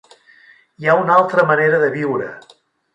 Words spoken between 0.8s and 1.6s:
Hi ha una altra